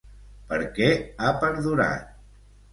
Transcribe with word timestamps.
Per 0.53 0.57
què 0.77 0.89
ha 1.27 1.31
perdurat? 1.45 2.21